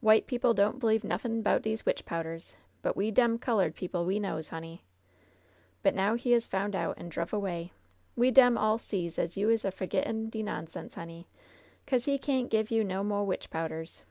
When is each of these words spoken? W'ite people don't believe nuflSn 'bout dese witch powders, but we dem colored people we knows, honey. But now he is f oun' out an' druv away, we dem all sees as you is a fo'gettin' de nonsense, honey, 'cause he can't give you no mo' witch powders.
W'ite 0.00 0.28
people 0.28 0.54
don't 0.54 0.78
believe 0.78 1.02
nuflSn 1.02 1.42
'bout 1.42 1.62
dese 1.62 1.84
witch 1.84 2.04
powders, 2.06 2.54
but 2.82 2.96
we 2.96 3.10
dem 3.10 3.36
colored 3.36 3.74
people 3.74 4.04
we 4.04 4.20
knows, 4.20 4.50
honey. 4.50 4.84
But 5.82 5.92
now 5.92 6.14
he 6.14 6.32
is 6.34 6.46
f 6.46 6.54
oun' 6.54 6.72
out 6.76 6.96
an' 7.00 7.08
druv 7.10 7.32
away, 7.32 7.72
we 8.14 8.30
dem 8.30 8.56
all 8.56 8.78
sees 8.78 9.18
as 9.18 9.36
you 9.36 9.50
is 9.50 9.64
a 9.64 9.72
fo'gettin' 9.72 10.30
de 10.30 10.40
nonsense, 10.44 10.94
honey, 10.94 11.26
'cause 11.84 12.04
he 12.04 12.16
can't 12.16 12.48
give 12.48 12.70
you 12.70 12.84
no 12.84 13.02
mo' 13.02 13.24
witch 13.24 13.50
powders. 13.50 14.04